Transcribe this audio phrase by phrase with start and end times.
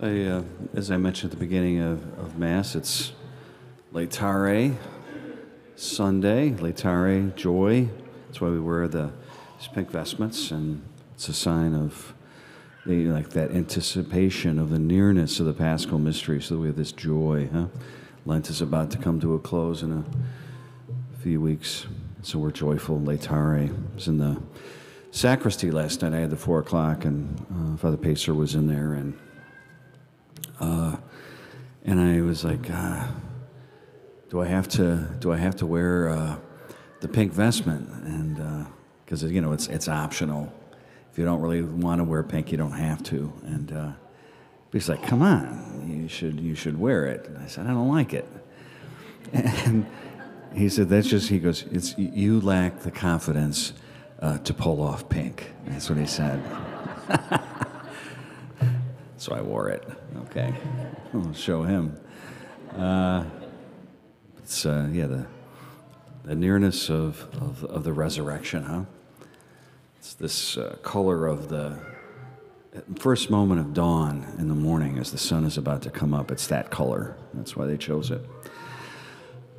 [0.00, 0.42] I, uh,
[0.74, 3.12] as I mentioned at the beginning of, of Mass, it's
[3.92, 4.74] Laetare
[5.76, 7.88] Sunday, Laetare, joy.
[8.26, 9.12] That's why we wear the
[9.72, 10.82] pink vestments, and
[11.14, 12.12] it's a sign of
[12.86, 16.42] the, like that anticipation of the nearness of the Paschal mystery.
[16.42, 17.48] So we have this joy.
[17.52, 17.66] Huh?
[18.26, 21.86] Lent is about to come to a close in a few weeks,
[22.22, 22.98] so we're joyful.
[22.98, 24.42] Laetare was in the
[25.12, 26.14] sacristy last night.
[26.14, 29.16] I had the four o'clock, and uh, Father Pacer was in there, and
[31.84, 33.06] and I was like, uh,
[34.30, 36.36] do I have to do I have to wear uh,
[37.00, 37.88] the pink vestment?
[38.04, 38.66] And
[39.04, 40.52] because you know it's it's optional.
[41.12, 43.32] If you don't really want to wear pink, you don't have to.
[43.44, 43.92] And uh,
[44.72, 47.26] he's like, come on, you should you should wear it.
[47.26, 48.28] And I said, I don't like it.
[49.32, 49.86] And
[50.54, 53.72] he said, that's just he goes, it's you lack the confidence
[54.20, 55.50] uh, to pull off pink.
[55.66, 56.42] That's what he said.
[59.24, 59.82] so I wore it.
[60.26, 60.52] Okay,
[61.14, 61.98] I'll show him.
[62.76, 63.24] Uh,
[64.36, 65.26] it's uh, yeah the
[66.24, 68.82] the nearness of, of, of the resurrection, huh?
[69.98, 71.78] It's this uh, color of the
[72.98, 76.30] first moment of dawn in the morning as the sun is about to come up.
[76.30, 77.16] It's that color.
[77.32, 78.20] That's why they chose it.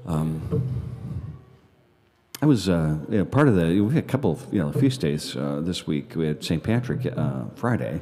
[0.06, 0.62] Um,
[2.40, 3.82] I was uh, you know, part of the.
[3.82, 6.16] We had a couple of you know feast days uh, this week.
[6.16, 6.62] We had St.
[6.62, 8.02] Patrick uh, Friday.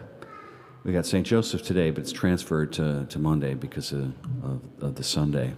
[0.84, 1.26] We got St.
[1.26, 5.54] Joseph today, but it's transferred to, to Monday because of, of, of the Sunday.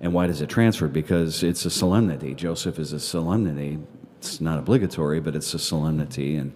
[0.00, 0.86] And why does it transfer?
[0.86, 2.34] Because it's a solemnity.
[2.34, 3.80] Joseph is a solemnity.
[4.18, 6.36] It's not obligatory, but it's a solemnity.
[6.36, 6.52] And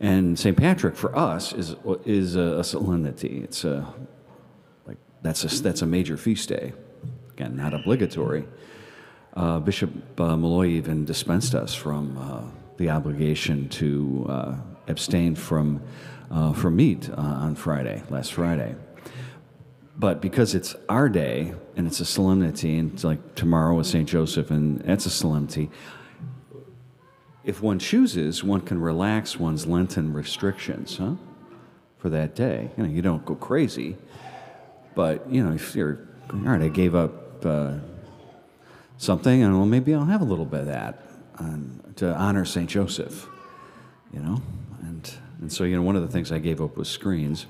[0.00, 0.56] and St.
[0.56, 3.40] Patrick for us is is a, a solemnity.
[3.44, 3.86] It's a
[4.86, 6.74] like that's a that's a major feast day.
[7.30, 8.44] Again, not obligatory.
[9.34, 12.42] Uh, Bishop uh, Malloy even dispensed us from uh,
[12.76, 14.56] the obligation to uh,
[14.88, 15.82] abstain from
[16.32, 18.74] uh, from meat uh, on Friday, last Friday.
[19.96, 24.08] But because it's our day and it's a solemnity, and it's like tomorrow is St.
[24.08, 25.70] Joseph, and that's a solemnity,
[27.44, 31.14] if one chooses, one can relax one's Lenten restrictions, huh?
[31.98, 32.70] For that day.
[32.76, 33.96] You know, you don't go crazy,
[34.94, 37.74] but, you know, if you're, all right, I gave up uh,
[38.96, 41.02] something, and well, maybe I'll have a little bit of that
[41.38, 42.68] um, to honor St.
[42.68, 43.28] Joseph,
[44.12, 44.40] you know?
[44.82, 47.46] And, and so, you know, one of the things I gave up was screens.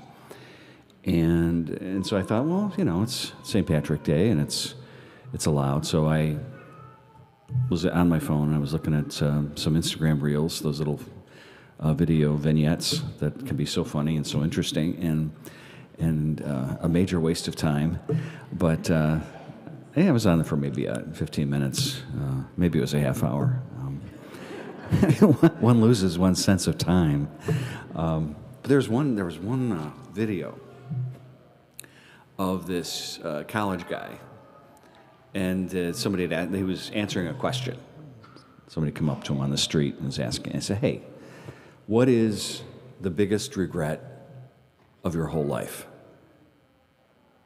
[1.05, 3.67] And, and so I thought, well, you know, it's St.
[3.67, 4.73] Patrick Day and it's,
[5.31, 5.85] it's allowed.
[5.85, 6.37] So I
[7.69, 10.99] was on my phone and I was looking at um, some Instagram reels, those little
[11.79, 15.31] uh, video vignettes that can be so funny and so interesting and,
[15.99, 17.99] and uh, a major waste of time.
[18.53, 19.19] But uh,
[19.95, 22.99] yeah, I was on there for maybe uh, 15 minutes, uh, maybe it was a
[22.99, 23.61] half hour.
[25.59, 27.29] One loses one sense of time.
[27.95, 30.59] Um, but there's one, there was one uh, video
[32.37, 34.19] of this uh, college guy,
[35.33, 37.77] and uh, somebody had, he was answering a question.
[38.67, 40.55] Somebody come up to him on the street and was asking.
[40.55, 41.01] I said, "Hey,
[41.87, 42.61] what is
[43.01, 44.27] the biggest regret
[45.03, 45.87] of your whole life?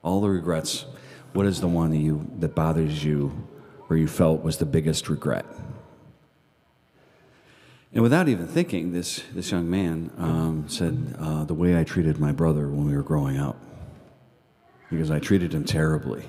[0.03, 0.85] All the regrets.
[1.33, 3.47] What is the one that you that bothers you,
[3.89, 5.45] or you felt was the biggest regret?"
[7.97, 12.19] And without even thinking, this, this young man um, said, uh, The way I treated
[12.19, 13.59] my brother when we were growing up
[14.91, 16.23] because I treated him terribly.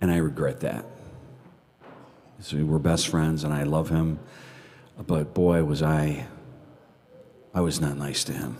[0.00, 0.84] And I regret that.
[2.38, 4.20] So we're best friends and I love him,
[5.04, 6.28] but boy, was I,
[7.52, 8.56] I was not nice to him.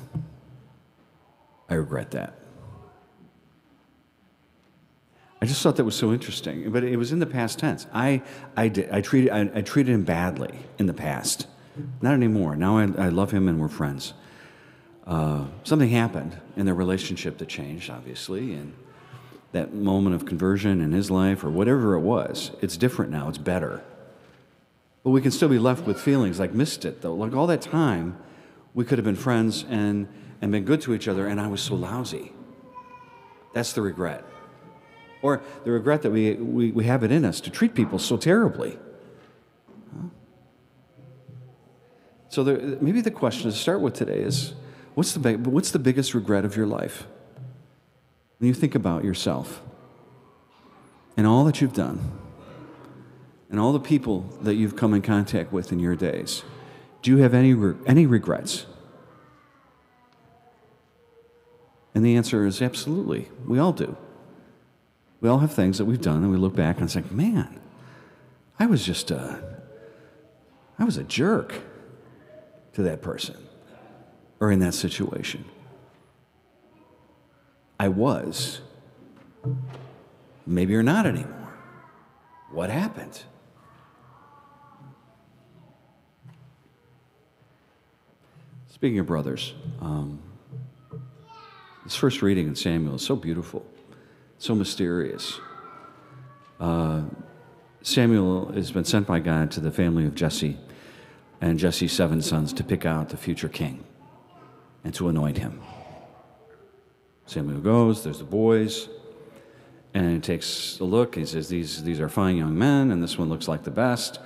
[1.69, 2.35] I regret that.
[5.41, 7.87] I just thought that was so interesting, but it was in the past tense.
[7.93, 8.23] I,
[8.57, 11.47] I, did, I, treated, I, I treated him badly in the past.
[12.03, 12.57] Not anymore.
[12.57, 14.15] Now I, I love him and we're friends
[15.09, 18.75] uh, something happened in their relationship that changed, obviously, and
[19.53, 23.39] that moment of conversion in his life or whatever it was, it's different now, it's
[23.39, 23.83] better.
[25.03, 27.15] But we can still be left with feelings like missed it though.
[27.15, 28.19] Like all that time,
[28.75, 30.07] we could have been friends and,
[30.43, 32.33] and been good to each other, and I was so lousy.
[33.55, 34.25] That's the regret.
[35.21, 38.17] Or the regret that we, we, we have it in us to treat people so
[38.17, 38.79] terribly.
[42.29, 44.55] So there, maybe the question to start with today is
[44.99, 47.07] What's the, what's the biggest regret of your life?
[48.39, 49.63] When you think about yourself
[51.17, 52.19] and all that you've done
[53.49, 56.43] and all the people that you've come in contact with in your days,
[57.03, 57.55] do you have any,
[57.87, 58.67] any regrets?
[61.95, 63.29] And the answer is absolutely.
[63.47, 63.97] We all do.
[65.21, 67.61] We all have things that we've done and we look back and say, man,
[68.59, 69.43] I was just a,
[70.79, 71.55] I was a jerk
[72.75, 73.37] to that person
[74.41, 75.45] or in that situation.
[77.81, 78.61] I was.
[80.47, 81.55] Maybe you're not anymore.
[82.51, 83.23] What happened?
[88.69, 90.21] Speaking of brothers, um,
[91.85, 93.67] this first reading in Samuel is so beautiful,
[94.39, 95.41] so mysterious.
[96.61, 97.03] Uh,
[97.83, 100.59] Samuel has been sent by God to the family of Jesse
[101.41, 103.85] and Jesse's seven sons to pick out the future king
[104.85, 105.61] and to anoint him.
[107.27, 108.89] Samuel goes, there's the boys,
[109.93, 111.15] and he takes a look.
[111.15, 114.19] He says, these, these are fine young men, and this one looks like the best.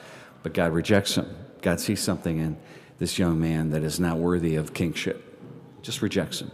[0.42, 1.34] But God rejects him.
[1.62, 2.56] God sees something in
[2.98, 5.28] this young man that is not worthy of kingship.
[5.82, 6.50] Just rejects him.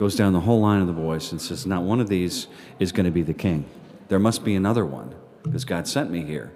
[0.00, 2.46] Goes down the whole line of the boys and says, Not one of these
[2.78, 3.66] is going to be the king.
[4.08, 6.50] There must be another one because God sent me here.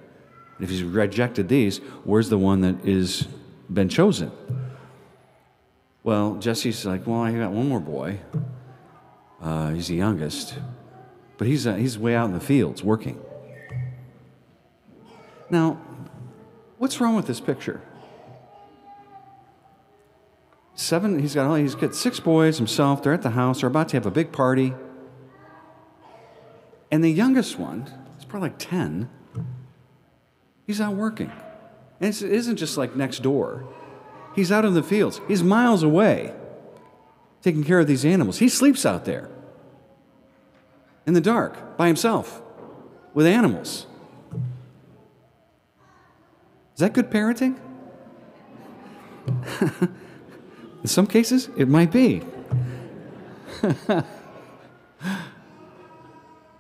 [0.57, 3.29] And if he's rejected these, where's the one that is
[3.71, 4.33] been chosen?
[6.03, 8.19] Well, Jesse's like, Well, I got one more boy.
[9.43, 10.55] Uh, he's the youngest,
[11.37, 13.21] but he's, uh, he's way out in the fields working.
[15.51, 15.83] Now,
[16.79, 17.83] what's wrong with this picture?
[20.75, 23.03] Seven, he's got, oh, he's got six boys himself.
[23.03, 23.61] They're at the house.
[23.61, 24.75] They're about to have a big party.
[26.91, 29.09] And the youngest one, he's probably like 10,
[30.67, 31.33] he's out working.
[32.01, 33.67] And it isn't just like next door.
[34.35, 35.21] He's out in the fields.
[35.29, 36.35] He's miles away
[37.43, 38.39] taking care of these animals.
[38.39, 39.29] He sleeps out there
[41.07, 42.43] in the dark by himself
[43.13, 43.87] with animals.
[46.75, 47.59] Is that good parenting?
[50.85, 52.23] In some cases, it might be.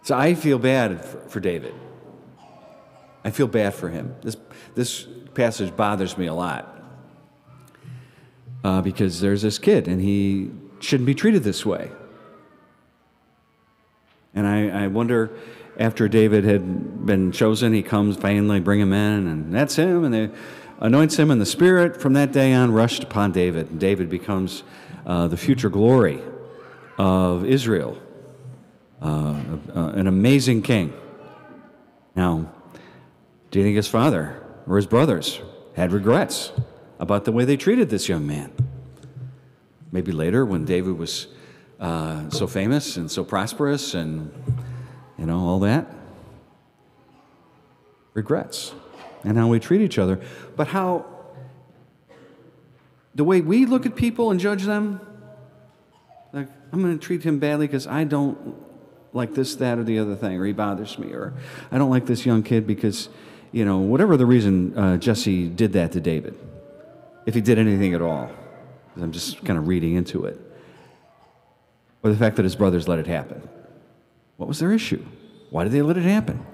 [0.03, 1.75] so I feel bad for, for, David.
[3.23, 4.17] I feel bad for him.
[4.23, 4.39] This,
[4.75, 6.83] this passage bothers me a lot
[8.65, 10.51] uh, because there's this kid and he
[10.81, 11.91] shouldn't be treated this way.
[14.35, 15.37] And I, I wonder
[15.79, 20.05] after David had been chosen, he comes finally, bring him in, and that's him.
[20.05, 20.31] And they
[20.81, 23.71] anoints him, and the Spirit from that day on rushed upon David.
[23.71, 24.63] And David becomes
[25.07, 26.21] uh, the future glory
[26.99, 28.01] of Israel,
[29.03, 29.35] uh,
[29.75, 30.93] uh, an amazing king.
[32.15, 32.53] Now,
[33.51, 35.41] do you think his father or his brothers
[35.75, 36.53] had regrets
[36.99, 38.53] about the way they treated this young man?
[39.91, 41.29] Maybe later, when David was
[41.81, 44.33] uh, so famous and so prosperous and,
[45.19, 45.87] you know, all that?
[48.15, 48.73] Regrets
[49.25, 50.21] and how we treat each other,
[50.57, 51.07] but how
[53.15, 55.01] the way we look at people and judge them,
[56.33, 58.57] like, I'm going to treat him badly because I don't
[59.13, 61.33] like this, that, or the other thing, or he bothers me, or
[61.71, 63.09] I don't like this young kid because,
[63.53, 66.37] you know, whatever the reason uh, Jesse did that to David,
[67.25, 68.31] if he did anything at all.
[69.01, 70.41] I'm just kind of reading into it.
[72.03, 73.49] Or the fact that his brothers let it happen.
[74.37, 75.05] What was their issue?
[75.51, 76.45] Why did they let it happen?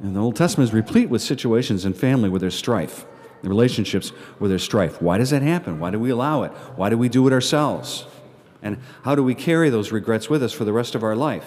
[0.00, 3.04] And the Old Testament is replete with situations in family where there's strife,
[3.42, 5.02] the relationships where there's strife.
[5.02, 5.80] Why does that happen?
[5.80, 6.52] Why do we allow it?
[6.76, 8.06] Why do we do it ourselves?
[8.62, 11.46] And how do we carry those regrets with us for the rest of our life?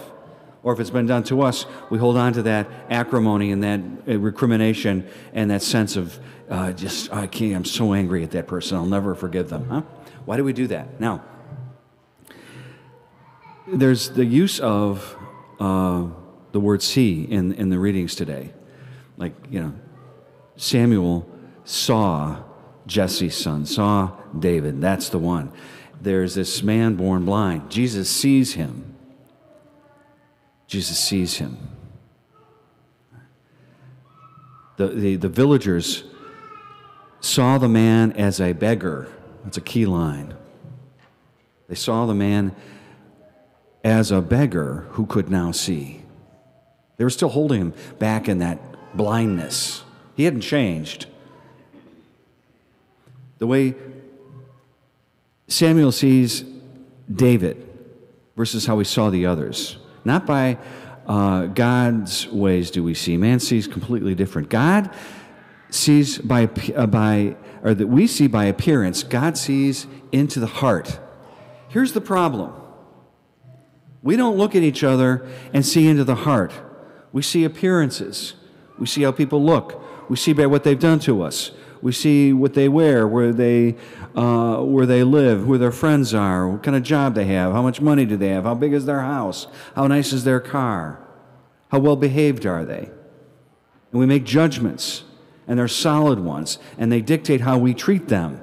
[0.64, 3.80] Or if it's been done to us, we hold on to that acrimony and that
[4.08, 6.20] uh, recrimination and that sense of
[6.50, 9.68] uh, just, I can't, I'm so angry at that person, I'll never forgive them.
[9.70, 9.82] Huh?
[10.26, 11.00] Why do we do that?
[11.00, 11.24] Now,
[13.68, 15.16] there's the use of
[15.60, 16.08] uh,
[16.52, 18.54] the word see in, in the readings today.
[19.18, 19.74] Like, you know,
[20.56, 21.30] Samuel
[21.64, 22.44] saw
[22.88, 24.82] Jesse's son, saw David.
[24.82, 25.52] That's the one.
[26.02, 27.70] There's this man born blind.
[27.70, 28.96] Jesus sees him.
[30.68, 31.58] Jesus sees him.
[34.78, 36.04] The, the, the villagers
[37.20, 39.08] saw the man as a beggar.
[39.44, 40.34] That's a key line.
[41.68, 42.56] They saw the man
[43.84, 46.01] as a beggar who could now see.
[47.02, 48.60] They were still holding him back in that
[48.96, 49.84] blindness.
[50.14, 51.08] He hadn't changed.
[53.40, 53.74] The way
[55.48, 56.46] Samuel sees
[57.12, 57.68] David
[58.38, 59.80] versus how we saw the others.
[60.06, 60.60] Not by
[61.08, 63.18] uh, God's ways do we see.
[63.18, 64.50] Man sees completely different.
[64.50, 64.94] God
[65.72, 69.02] sees by, uh, by, or that we see by appearance.
[69.02, 71.00] God sees into the heart.
[71.68, 72.54] Here's the problem.
[74.04, 76.54] We don't look at each other and see into the heart.
[77.12, 78.34] We see appearances.
[78.78, 79.84] We see how people look.
[80.10, 81.52] We see by what they've done to us.
[81.82, 83.76] We see what they wear, where they,
[84.16, 87.62] uh, where they live, who their friends are, what kind of job they have, how
[87.62, 91.06] much money do they have, how big is their house, how nice is their car,
[91.70, 92.92] how well behaved are they.
[93.92, 95.04] And we make judgments,
[95.48, 98.40] and they're solid ones, and they dictate how we treat them.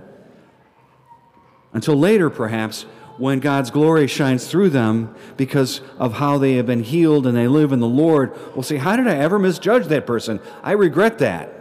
[1.72, 2.86] Until later, perhaps,
[3.18, 7.48] when God's glory shines through them because of how they have been healed and they
[7.48, 10.40] live in the Lord will say, How did I ever misjudge that person?
[10.62, 11.52] I regret that.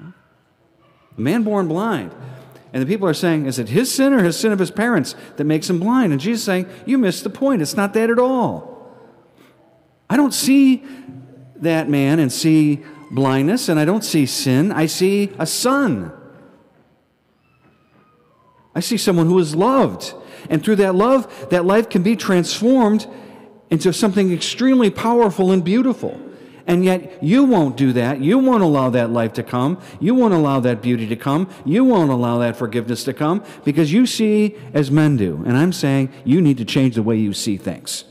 [0.00, 2.12] A man born blind.
[2.72, 5.14] And the people are saying, Is it his sin or his sin of his parents
[5.36, 6.12] that makes him blind?
[6.12, 7.62] And Jesus is saying, You missed the point.
[7.62, 8.94] It's not that at all.
[10.10, 10.84] I don't see
[11.56, 14.72] that man and see blindness, and I don't see sin.
[14.72, 16.12] I see a son.
[18.76, 20.12] I see someone who is loved.
[20.50, 23.06] And through that love, that life can be transformed
[23.70, 26.20] into something extremely powerful and beautiful.
[26.66, 28.20] And yet, you won't do that.
[28.20, 29.80] You won't allow that life to come.
[29.98, 31.48] You won't allow that beauty to come.
[31.64, 35.42] You won't allow that forgiveness to come because you see as men do.
[35.46, 38.04] And I'm saying you need to change the way you see things.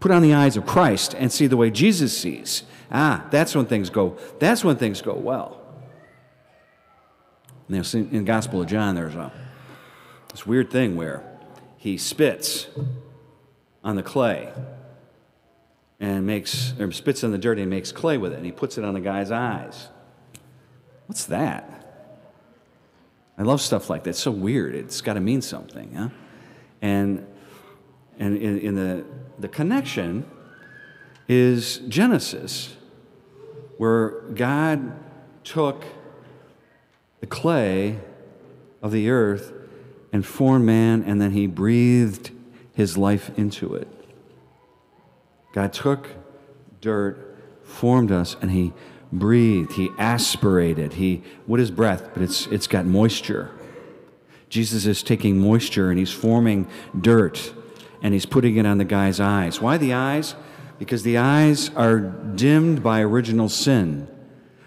[0.00, 2.64] Put on the eyes of Christ and see the way Jesus sees.
[2.90, 4.18] Ah, that's when things go.
[4.40, 5.63] That's when things go well.
[7.68, 9.32] Now, in the Gospel of John, there's a
[10.30, 11.22] this weird thing where
[11.76, 12.66] he spits
[13.82, 14.52] on the clay
[16.00, 18.76] and makes or spits in the dirt and makes clay with it and he puts
[18.76, 19.88] it on the guy's eyes.
[21.06, 21.70] What's that?
[23.38, 24.10] I love stuff like that.
[24.10, 24.74] It's so weird.
[24.74, 26.08] It's got to mean something, huh?
[26.82, 27.26] And
[28.18, 29.04] and in, in the
[29.38, 30.28] the connection
[31.28, 32.76] is Genesis,
[33.78, 34.92] where God
[35.42, 35.84] took
[37.24, 37.98] the clay
[38.82, 39.50] of the earth
[40.12, 42.30] and formed man, and then he breathed
[42.74, 43.88] his life into it.
[45.54, 46.06] God took
[46.82, 47.16] dirt,
[47.62, 48.74] formed us, and he
[49.10, 52.10] breathed, he aspirated, he what is breath?
[52.12, 53.50] But it's it's got moisture.
[54.50, 56.68] Jesus is taking moisture and he's forming
[57.00, 57.54] dirt
[58.02, 59.62] and he's putting it on the guy's eyes.
[59.62, 60.34] Why the eyes?
[60.78, 64.08] Because the eyes are dimmed by original sin.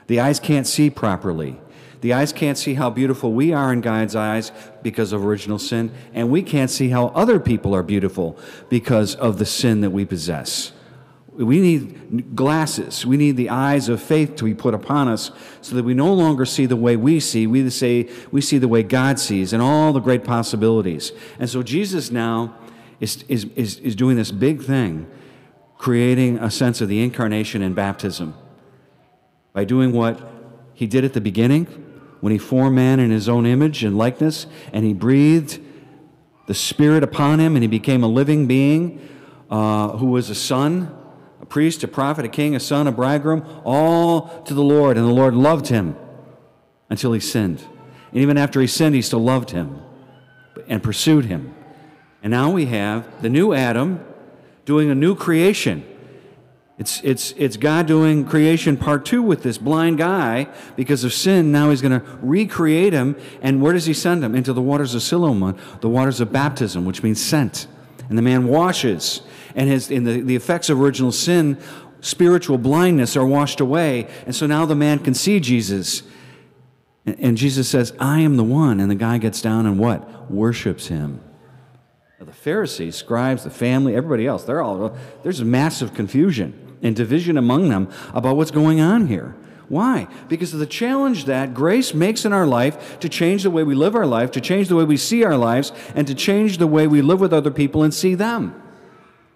[0.08, 1.60] The eyes can't see properly.
[2.01, 4.51] The eyes can't see how beautiful we are in God's eyes
[4.84, 8.38] because of original sin, and we can't see how other people are beautiful
[8.70, 10.74] because of the sin that we possess.
[11.34, 13.06] We need glasses.
[13.06, 16.12] We need the eyes of faith to be put upon us so that we no
[16.12, 17.46] longer see the way we see.
[17.46, 21.12] We say we see the way God sees and all the great possibilities.
[21.38, 22.56] And so Jesus now
[23.00, 25.06] is, is, is, is doing this big thing,
[25.77, 28.34] creating a sense of the incarnation and baptism
[29.54, 30.20] by doing what
[30.74, 31.87] he did at the beginning
[32.19, 35.59] when he formed man in his own image and likeness, and he breathed
[36.47, 39.07] the Spirit upon him, and he became a living being
[39.50, 40.95] uh, who was a son,
[41.41, 44.97] a priest, a prophet, a king, a son, a bridegroom, all to the Lord.
[44.97, 45.95] And the Lord loved him
[46.89, 47.63] until he sinned.
[48.12, 49.81] And even after he sinned, he still loved him
[50.67, 51.53] and pursued him.
[52.24, 54.03] And now we have the new Adam
[54.65, 55.86] doing a new creation.
[56.79, 61.51] It's, it's, it's God doing creation part two with this blind guy because of sin.
[61.51, 63.15] Now he's going to recreate him.
[63.41, 64.36] And where does he send him?
[64.36, 67.65] Into the waters of Siloam, the waters of baptism, which means sent.
[68.10, 69.22] And the man washes.
[69.55, 71.57] And his, in the, the effects of original sin,
[72.01, 74.07] spiritual blindness are washed away.
[74.27, 76.03] And so now the man can see Jesus.
[77.07, 78.79] And, and Jesus says, I am the one.
[78.79, 80.29] And the guy gets down and what?
[80.29, 81.22] Worships him.
[82.19, 87.38] Now, the Pharisees, scribes, the family, everybody else, they're all, there's massive confusion and division
[87.38, 89.36] among them about what's going on here.
[89.69, 90.07] Why?
[90.29, 93.75] Because of the challenge that grace makes in our life to change the way we
[93.75, 96.67] live our life, to change the way we see our lives, and to change the
[96.67, 98.62] way we live with other people and see them.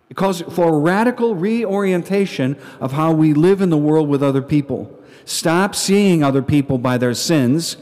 [0.10, 4.41] It calls for a radical reorientation of how we live in the world with other
[4.41, 4.98] people.
[5.25, 7.77] Stop seeing other people by their sins.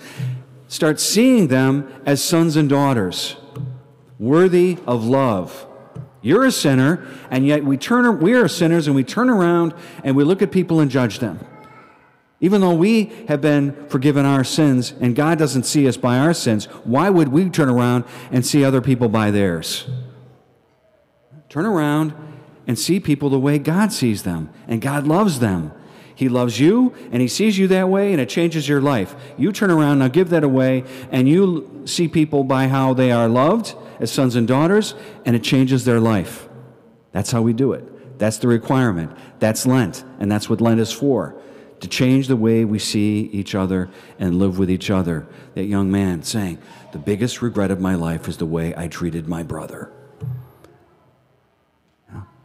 [0.67, 3.35] Start seeing them as sons and daughters,
[4.19, 5.67] worthy of love
[6.21, 9.73] you're a sinner, and yet we turn we are sinners and we turn around
[10.03, 11.39] and we look at people and judge them.
[12.41, 16.33] Even though we have been forgiven our sins and God doesn't see us by our
[16.33, 19.88] sins, why would we turn around and see other people by theirs?
[21.49, 22.13] Turn around
[22.67, 25.71] and see people the way God sees them, and God loves them.
[26.13, 29.15] He loves you and He sees you that way, and it changes your life.
[29.38, 33.29] You turn around, now give that away, and you see people by how they are
[33.29, 36.47] loved as sons and daughters, and it changes their life.
[37.11, 38.19] That's how we do it.
[38.19, 39.15] That's the requirement.
[39.39, 41.39] That's Lent, and that's what Lent is for
[41.79, 45.27] to change the way we see each other and live with each other.
[45.55, 46.59] That young man saying,
[46.91, 49.91] The biggest regret of my life is the way I treated my brother.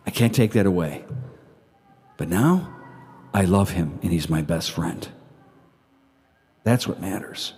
[0.07, 1.05] I can't take that away.
[2.17, 2.75] But now,
[3.33, 5.09] I love him and he's my best friend.
[6.63, 7.55] That's what matters.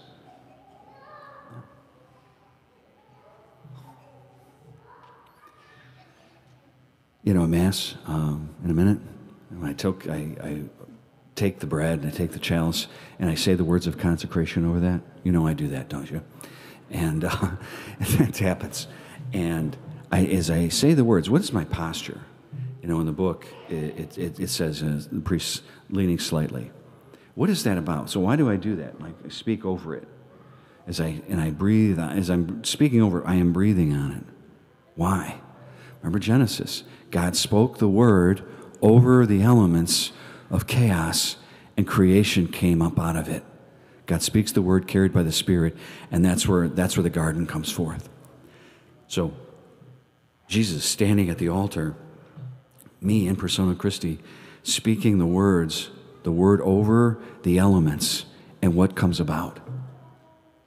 [7.27, 8.99] You know, a mass um, in a minute.
[9.63, 10.63] I, took, I, I
[11.35, 12.87] take the bread and I take the chalice
[13.19, 15.01] and I say the words of consecration over that.
[15.25, 16.23] You know I do that, don't you?
[16.89, 17.51] And uh,
[18.01, 18.87] it happens.
[19.33, 19.77] And
[20.13, 22.21] I, as I say the words, what is my posture?
[22.81, 26.71] You know, in the book, it, it, it says uh, the priest leaning slightly.
[27.35, 28.09] What is that about?
[28.09, 29.01] So why do I do that?
[29.01, 30.07] Like I speak over it.
[30.87, 34.25] As I and I breathe, as I'm speaking over, I am breathing on it.
[34.95, 35.41] Why?
[36.01, 36.85] Remember Genesis.
[37.11, 38.43] God spoke the word
[38.83, 40.13] over the elements
[40.51, 41.37] of chaos,
[41.77, 43.45] and creation came up out of it.
[44.07, 45.77] God speaks the word carried by the Spirit,
[46.11, 48.09] and that's where, that's where the garden comes forth.
[49.09, 49.35] So,
[50.47, 51.97] Jesus standing at the altar,
[53.01, 54.21] me in persona Christi,
[54.63, 55.91] speaking the words,
[56.23, 58.27] the word over the elements,
[58.63, 59.61] and what comes about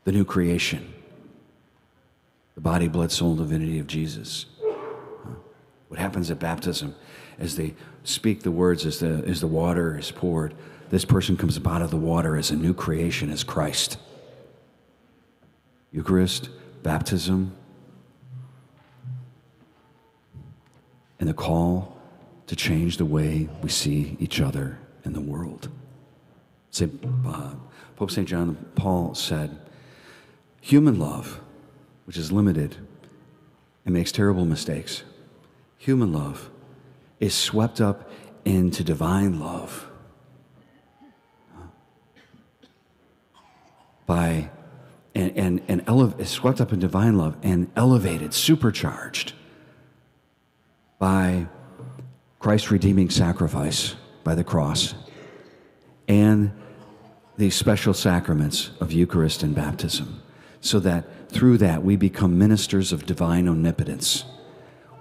[0.04, 0.94] the new creation,
[2.56, 4.46] the body, blood, soul, divinity of Jesus.
[5.90, 6.96] What happens at baptism
[7.38, 10.54] as they speak the words, as the, as the water is poured,
[10.90, 13.98] this person comes up out of the water as a new creation, as Christ.
[15.92, 16.50] Eucharist,
[16.84, 17.56] baptism,
[21.20, 21.98] and the call
[22.48, 25.70] to change the way we see each other in the world.
[26.72, 26.90] Say,
[27.26, 27.54] uh,
[27.96, 28.28] Pope St.
[28.28, 29.60] John Paul said,
[30.62, 31.42] human love,
[32.06, 32.78] which is limited
[33.86, 35.04] and makes terrible mistakes,
[35.80, 36.52] human love
[37.20, 38.12] is swept up
[38.46, 39.90] into divine love
[44.06, 44.50] by
[45.16, 49.34] and and, and ele- is swept up in divine love and elevated, supercharged
[51.00, 51.48] by
[52.40, 54.94] Christ's redeeming sacrifice by the cross
[56.08, 56.52] and
[57.38, 60.22] these special sacraments of Eucharist and baptism,
[60.60, 64.26] so that through that we become ministers of divine omnipotence.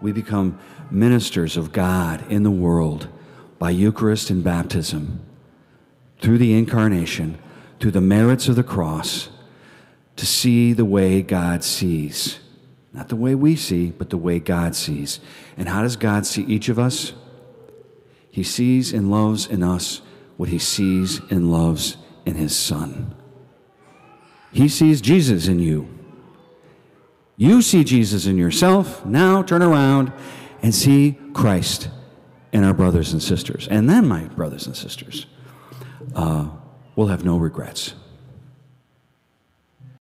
[0.00, 0.58] We become
[0.90, 3.08] ministers of God in the world
[3.58, 5.20] by Eucharist and baptism,
[6.20, 7.38] through the incarnation,
[7.80, 9.28] through the merits of the cross,
[10.16, 12.38] to see the way God sees.
[12.92, 15.20] Not the way we see, but the way God sees.
[15.56, 17.12] And how does God see each of us?
[18.30, 20.00] He sees and loves in us
[20.36, 23.14] what he sees and loves in his Son.
[24.52, 25.97] He sees Jesus in you.
[27.40, 29.06] You see Jesus in yourself.
[29.06, 30.12] Now turn around
[30.60, 31.88] and see Christ
[32.52, 33.68] in our brothers and sisters.
[33.68, 35.26] And then, my brothers and sisters,
[36.16, 36.48] uh,
[36.96, 37.94] we'll have no regrets.